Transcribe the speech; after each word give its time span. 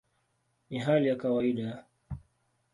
Ni 0.69 0.79
hali 0.79 1.07
ya 1.07 1.15
kawaida". 1.15 1.85